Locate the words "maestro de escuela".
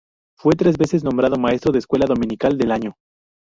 1.35-2.07